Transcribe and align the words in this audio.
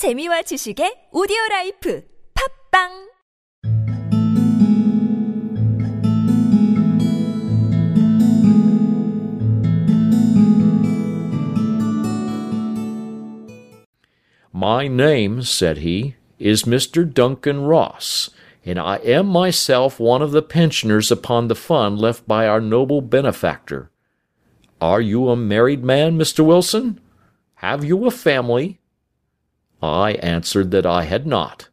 재미와 0.00 0.40
지식의 0.48 1.10
오디오 1.12 1.36
라이프 1.50 2.02
팝빵 2.32 3.10
My 14.54 14.88
name, 14.88 15.42
said 15.42 15.84
he, 15.84 16.14
is 16.38 16.64
Mr. 16.64 17.04
Duncan 17.04 17.64
Ross, 17.64 18.30
and 18.64 18.78
I 18.80 18.96
am 19.04 19.26
myself 19.26 20.00
one 20.00 20.22
of 20.22 20.32
the 20.32 20.40
pensioners 20.40 21.12
upon 21.12 21.48
the 21.48 21.54
fund 21.54 22.00
left 22.00 22.26
by 22.26 22.48
our 22.48 22.62
noble 22.62 23.02
benefactor. 23.02 23.90
Are 24.80 25.02
you 25.02 25.28
a 25.28 25.36
married 25.36 25.84
man, 25.84 26.16
Mr. 26.16 26.42
Wilson? 26.42 26.98
Have 27.56 27.84
you 27.84 28.06
a 28.06 28.10
family? 28.10 28.80
I 29.82 30.12
answered 30.12 30.70
that 30.72 30.86
I 30.86 31.04
had 31.04 31.26
not. 31.26 31.68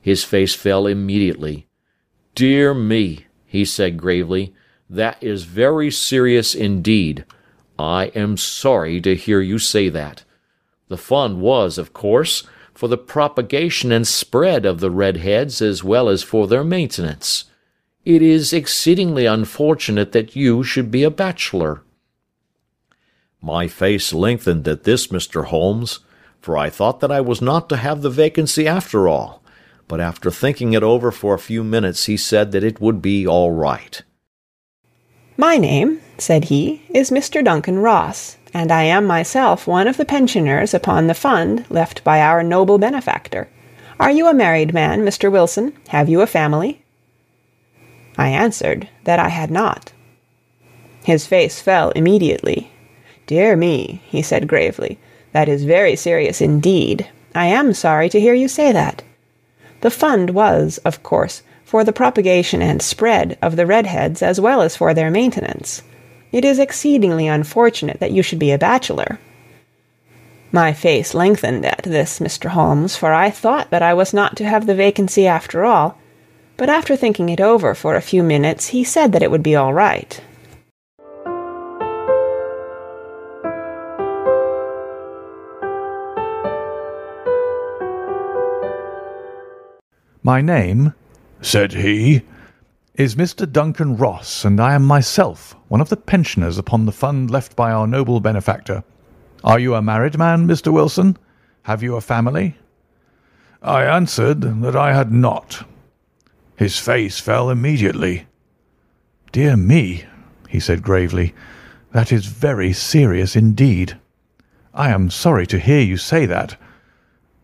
His 0.00 0.24
face 0.24 0.54
fell 0.54 0.86
immediately. 0.86 1.66
Dear 2.34 2.74
me, 2.74 3.26
he 3.46 3.64
said 3.64 3.96
gravely, 3.96 4.54
that 4.88 5.22
is 5.22 5.44
very 5.44 5.90
serious 5.90 6.54
indeed. 6.54 7.24
I 7.78 8.06
am 8.14 8.36
sorry 8.36 9.00
to 9.02 9.14
hear 9.14 9.40
you 9.40 9.58
say 9.58 9.88
that. 9.88 10.24
The 10.88 10.96
fund 10.96 11.40
was, 11.40 11.78
of 11.78 11.92
course, 11.92 12.42
for 12.74 12.88
the 12.88 12.98
propagation 12.98 13.92
and 13.92 14.06
spread 14.06 14.66
of 14.66 14.80
the 14.80 14.90
red 14.90 15.18
heads 15.18 15.62
as 15.62 15.84
well 15.84 16.08
as 16.08 16.22
for 16.22 16.46
their 16.46 16.64
maintenance. 16.64 17.44
It 18.04 18.22
is 18.22 18.52
exceedingly 18.52 19.26
unfortunate 19.26 20.12
that 20.12 20.34
you 20.34 20.64
should 20.64 20.90
be 20.90 21.02
a 21.02 21.10
bachelor. 21.10 21.82
My 23.42 23.68
face 23.68 24.12
lengthened 24.12 24.66
at 24.66 24.84
this, 24.84 25.08
Mr. 25.08 25.46
Holmes, 25.46 26.00
for 26.40 26.56
I 26.56 26.70
thought 26.70 27.00
that 27.00 27.12
I 27.12 27.20
was 27.20 27.40
not 27.42 27.68
to 27.68 27.76
have 27.76 28.02
the 28.02 28.10
vacancy 28.10 28.66
after 28.66 29.08
all, 29.08 29.42
but 29.88 30.00
after 30.00 30.30
thinking 30.30 30.72
it 30.72 30.82
over 30.82 31.10
for 31.10 31.34
a 31.34 31.38
few 31.38 31.62
minutes 31.62 32.06
he 32.06 32.16
said 32.16 32.52
that 32.52 32.64
it 32.64 32.80
would 32.80 33.02
be 33.02 33.26
all 33.26 33.50
right. 33.52 34.02
My 35.36 35.56
name, 35.56 36.00
said 36.18 36.44
he, 36.44 36.82
is 36.90 37.10
Mr. 37.10 37.42
Duncan 37.44 37.78
Ross, 37.78 38.36
and 38.52 38.70
I 38.70 38.82
am 38.82 39.06
myself 39.06 39.66
one 39.66 39.88
of 39.88 39.96
the 39.96 40.04
pensioners 40.04 40.74
upon 40.74 41.06
the 41.06 41.14
fund 41.14 41.64
left 41.70 42.04
by 42.04 42.20
our 42.20 42.42
noble 42.42 42.78
benefactor. 42.78 43.48
Are 43.98 44.10
you 44.10 44.26
a 44.26 44.34
married 44.34 44.74
man, 44.74 45.02
Mr. 45.02 45.30
Wilson? 45.30 45.72
Have 45.88 46.08
you 46.08 46.20
a 46.20 46.26
family? 46.26 46.82
I 48.18 48.28
answered 48.28 48.88
that 49.04 49.18
I 49.18 49.28
had 49.28 49.50
not. 49.50 49.92
His 51.04 51.26
face 51.26 51.60
fell 51.60 51.90
immediately. 51.90 52.70
Dear 53.26 53.56
me, 53.56 54.02
he 54.06 54.22
said 54.22 54.48
gravely, 54.48 54.98
that 55.32 55.48
is 55.48 55.64
very 55.64 55.96
serious 55.96 56.40
indeed. 56.40 57.08
I 57.34 57.46
am 57.46 57.72
sorry 57.72 58.08
to 58.08 58.20
hear 58.20 58.34
you 58.34 58.48
say 58.48 58.72
that. 58.72 59.02
The 59.80 59.90
fund 59.90 60.30
was, 60.30 60.78
of 60.84 61.02
course, 61.02 61.42
for 61.64 61.84
the 61.84 61.92
propagation 61.92 62.60
and 62.62 62.82
spread 62.82 63.38
of 63.40 63.56
the 63.56 63.66
redheads 63.66 64.22
as 64.22 64.40
well 64.40 64.60
as 64.60 64.76
for 64.76 64.92
their 64.92 65.10
maintenance. 65.10 65.82
It 66.32 66.44
is 66.44 66.58
exceedingly 66.58 67.26
unfortunate 67.28 68.00
that 68.00 68.12
you 68.12 68.22
should 68.22 68.38
be 68.38 68.50
a 68.50 68.58
bachelor. 68.58 69.18
My 70.52 70.72
face 70.72 71.14
lengthened 71.14 71.64
at 71.64 71.84
this, 71.84 72.18
Mr. 72.18 72.50
Holmes, 72.50 72.96
for 72.96 73.12
I 73.12 73.30
thought 73.30 73.70
that 73.70 73.82
I 73.82 73.94
was 73.94 74.12
not 74.12 74.36
to 74.36 74.44
have 74.44 74.66
the 74.66 74.74
vacancy 74.74 75.26
after 75.26 75.64
all, 75.64 75.96
but 76.56 76.68
after 76.68 76.96
thinking 76.96 77.28
it 77.28 77.40
over 77.40 77.74
for 77.74 77.94
a 77.94 78.02
few 78.02 78.22
minutes 78.22 78.68
he 78.68 78.82
said 78.82 79.12
that 79.12 79.22
it 79.22 79.30
would 79.30 79.42
be 79.42 79.56
all 79.56 79.72
right. 79.72 80.20
My 90.22 90.42
name, 90.42 90.92
said 91.40 91.72
he, 91.72 92.20
is 92.94 93.14
Mr. 93.14 93.50
Duncan 93.50 93.96
Ross, 93.96 94.44
and 94.44 94.60
I 94.60 94.74
am 94.74 94.84
myself 94.84 95.56
one 95.68 95.80
of 95.80 95.88
the 95.88 95.96
pensioners 95.96 96.58
upon 96.58 96.84
the 96.84 96.92
fund 96.92 97.30
left 97.30 97.56
by 97.56 97.72
our 97.72 97.86
noble 97.86 98.20
benefactor. 98.20 98.84
Are 99.42 99.58
you 99.58 99.74
a 99.74 99.80
married 99.80 100.18
man, 100.18 100.46
Mr. 100.46 100.70
Wilson? 100.70 101.16
Have 101.62 101.82
you 101.82 101.96
a 101.96 102.02
family? 102.02 102.58
I 103.62 103.84
answered 103.84 104.42
that 104.60 104.76
I 104.76 104.92
had 104.92 105.10
not. 105.10 105.66
His 106.54 106.78
face 106.78 107.18
fell 107.18 107.48
immediately. 107.48 108.26
Dear 109.32 109.56
me, 109.56 110.04
he 110.50 110.60
said 110.60 110.82
gravely, 110.82 111.32
that 111.92 112.12
is 112.12 112.26
very 112.26 112.74
serious 112.74 113.36
indeed. 113.36 113.96
I 114.74 114.90
am 114.90 115.08
sorry 115.08 115.46
to 115.46 115.58
hear 115.58 115.80
you 115.80 115.96
say 115.96 116.26
that. 116.26 116.59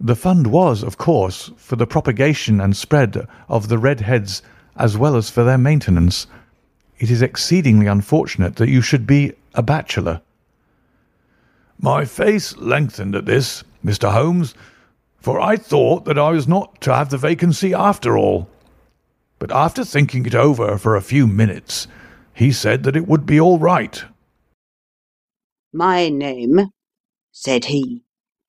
The 0.00 0.16
fund 0.16 0.48
was, 0.48 0.82
of 0.82 0.98
course, 0.98 1.50
for 1.56 1.76
the 1.76 1.86
propagation 1.86 2.60
and 2.60 2.76
spread 2.76 3.26
of 3.48 3.68
the 3.68 3.78
red 3.78 4.00
heads 4.00 4.42
as 4.76 4.98
well 4.98 5.16
as 5.16 5.30
for 5.30 5.42
their 5.42 5.58
maintenance. 5.58 6.26
It 6.98 7.10
is 7.10 7.22
exceedingly 7.22 7.86
unfortunate 7.86 8.56
that 8.56 8.68
you 8.68 8.82
should 8.82 9.06
be 9.06 9.32
a 9.54 9.62
bachelor. 9.62 10.20
My 11.80 12.04
face 12.04 12.56
lengthened 12.56 13.14
at 13.14 13.26
this, 13.26 13.64
Mr. 13.84 14.12
Holmes, 14.12 14.54
for 15.18 15.40
I 15.40 15.56
thought 15.56 16.04
that 16.04 16.18
I 16.18 16.30
was 16.30 16.46
not 16.46 16.80
to 16.82 16.94
have 16.94 17.10
the 17.10 17.18
vacancy 17.18 17.74
after 17.74 18.16
all. 18.16 18.48
But 19.38 19.52
after 19.52 19.84
thinking 19.84 20.24
it 20.24 20.34
over 20.34 20.78
for 20.78 20.96
a 20.96 21.02
few 21.02 21.26
minutes, 21.26 21.86
he 22.32 22.52
said 22.52 22.82
that 22.84 22.96
it 22.96 23.06
would 23.06 23.26
be 23.26 23.40
all 23.40 23.58
right. 23.58 24.04
My 25.72 26.08
name, 26.08 26.70
said 27.32 27.66
he, 27.66 28.05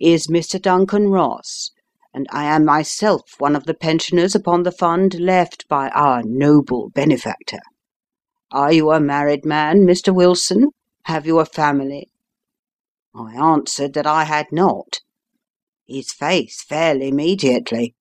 is 0.00 0.26
Mr. 0.26 0.60
Duncan 0.60 1.08
Ross, 1.08 1.70
and 2.14 2.26
I 2.30 2.44
am 2.44 2.64
myself 2.64 3.34
one 3.38 3.54
of 3.54 3.66
the 3.66 3.74
pensioners 3.74 4.34
upon 4.34 4.62
the 4.62 4.72
fund 4.72 5.20
left 5.20 5.68
by 5.68 5.90
our 5.90 6.22
noble 6.24 6.90
benefactor. 6.90 7.60
Are 8.50 8.72
you 8.72 8.90
a 8.90 8.98
married 8.98 9.44
man, 9.44 9.82
Mr. 9.82 10.12
Wilson? 10.12 10.70
Have 11.04 11.26
you 11.26 11.38
a 11.38 11.44
family? 11.44 12.08
I 13.14 13.34
answered 13.34 13.92
that 13.94 14.06
I 14.06 14.24
had 14.24 14.46
not. 14.50 15.00
His 15.86 16.12
face 16.12 16.62
fell 16.62 17.00
immediately. 17.00 17.94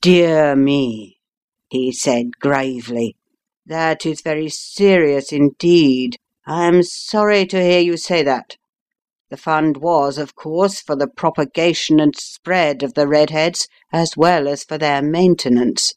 Dear 0.00 0.56
me, 0.56 1.18
he 1.68 1.92
said 1.92 2.38
gravely, 2.40 3.16
that 3.66 4.04
is 4.04 4.20
very 4.20 4.48
serious 4.48 5.32
indeed. 5.32 6.16
I 6.46 6.66
am 6.66 6.82
sorry 6.82 7.46
to 7.46 7.62
hear 7.62 7.80
you 7.80 7.96
say 7.96 8.22
that. 8.22 8.56
The 9.32 9.38
fund 9.38 9.78
was, 9.78 10.18
of 10.18 10.34
course, 10.34 10.82
for 10.82 10.94
the 10.94 11.06
propagation 11.06 12.00
and 12.00 12.14
spread 12.14 12.82
of 12.82 12.92
the 12.92 13.08
redheads 13.08 13.66
as 13.90 14.14
well 14.14 14.46
as 14.46 14.62
for 14.62 14.76
their 14.76 15.00
maintenance. 15.00 15.94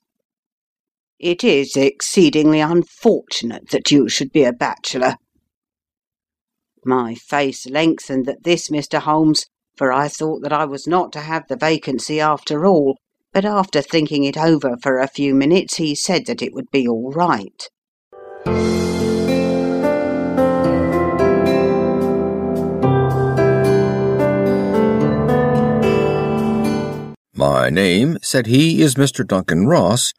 It 1.19 1.43
is 1.43 1.75
exceedingly 1.75 2.61
unfortunate 2.61 3.71
that 3.71 3.91
you 3.91 4.07
should 4.07 4.31
be 4.31 4.45
a 4.45 4.53
bachelor. 4.53 5.17
My 6.85 7.13
face 7.13 7.67
lengthened 7.67 8.29
at 8.29 8.45
this, 8.45 8.69
Mr. 8.69 8.99
Holmes, 8.99 9.47
for 9.75 9.91
I 9.91 10.07
thought 10.07 10.41
that 10.43 10.53
I 10.53 10.63
was 10.63 10.87
not 10.87 11.11
to 11.11 11.19
have 11.19 11.49
the 11.49 11.57
vacancy 11.57 12.21
after 12.21 12.65
all, 12.65 12.95
but 13.33 13.43
after 13.43 13.81
thinking 13.81 14.23
it 14.23 14.37
over 14.37 14.77
for 14.81 14.99
a 14.99 15.09
few 15.09 15.35
minutes 15.35 15.75
he 15.75 15.93
said 15.93 16.25
that 16.27 16.41
it 16.41 16.53
would 16.53 16.71
be 16.71 16.87
all 16.87 17.11
right. 17.11 17.67
My 27.65 27.71
name, 27.71 28.19
said 28.21 28.45
he, 28.45 28.83
is 28.83 28.93
Mr. 28.93 29.25
Duncan 29.25 29.65
Ross, 29.65 30.13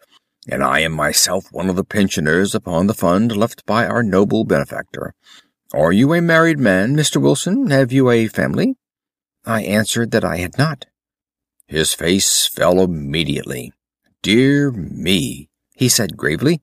and 0.48 0.64
I 0.64 0.80
am 0.80 0.90
myself 0.90 1.46
one 1.52 1.70
of 1.70 1.76
the 1.76 1.84
pensioners 1.84 2.56
upon 2.56 2.88
the 2.88 2.92
fund 2.92 3.36
left 3.36 3.64
by 3.64 3.86
our 3.86 4.02
noble 4.02 4.42
benefactor. 4.42 5.14
Are 5.72 5.92
you 5.92 6.12
a 6.12 6.20
married 6.20 6.58
man, 6.58 6.96
Mr. 6.96 7.22
Wilson? 7.22 7.70
Have 7.70 7.92
you 7.92 8.10
a 8.10 8.26
family? 8.26 8.74
I 9.44 9.62
answered 9.62 10.10
that 10.10 10.24
I 10.24 10.38
had 10.38 10.58
not. 10.58 10.86
His 11.68 11.94
face 11.94 12.48
fell 12.48 12.80
immediately. 12.80 13.72
Dear 14.22 14.72
me, 14.72 15.48
he 15.76 15.88
said 15.88 16.16
gravely, 16.16 16.62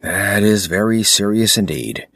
that 0.00 0.42
is 0.42 0.66
very 0.66 1.04
serious 1.04 1.56
indeed. 1.56 2.08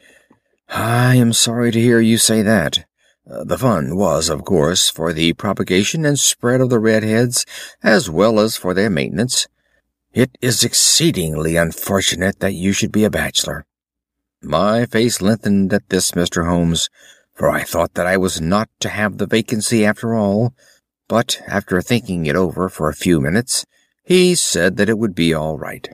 I 0.68 1.14
am 1.14 1.32
sorry 1.32 1.70
to 1.70 1.80
hear 1.80 2.00
you 2.00 2.18
say 2.18 2.42
that. 2.42 2.86
The 3.32 3.58
fund 3.58 3.96
was, 3.96 4.28
of 4.28 4.44
course, 4.44 4.90
for 4.90 5.12
the 5.12 5.34
propagation 5.34 6.04
and 6.04 6.18
spread 6.18 6.60
of 6.60 6.68
the 6.68 6.80
redheads 6.80 7.46
as 7.80 8.10
well 8.10 8.40
as 8.40 8.56
for 8.56 8.74
their 8.74 8.90
maintenance. 8.90 9.46
It 10.12 10.36
is 10.40 10.64
exceedingly 10.64 11.54
unfortunate 11.54 12.40
that 12.40 12.54
you 12.54 12.72
should 12.72 12.90
be 12.90 13.04
a 13.04 13.10
bachelor. 13.10 13.64
My 14.42 14.84
face 14.84 15.22
lengthened 15.22 15.72
at 15.72 15.88
this, 15.90 16.10
Mr. 16.10 16.44
Holmes, 16.44 16.88
for 17.32 17.48
I 17.48 17.62
thought 17.62 17.94
that 17.94 18.06
I 18.06 18.16
was 18.16 18.40
not 18.40 18.68
to 18.80 18.88
have 18.88 19.18
the 19.18 19.26
vacancy 19.26 19.84
after 19.86 20.16
all, 20.16 20.52
but 21.06 21.40
after 21.46 21.80
thinking 21.80 22.26
it 22.26 22.34
over 22.34 22.68
for 22.68 22.88
a 22.88 22.94
few 22.94 23.20
minutes, 23.20 23.64
he 24.02 24.34
said 24.34 24.76
that 24.76 24.88
it 24.88 24.98
would 24.98 25.14
be 25.14 25.32
all 25.32 25.56
right. 25.56 25.88